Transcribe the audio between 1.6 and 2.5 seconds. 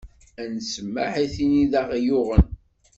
i d aɣ-yuɣen.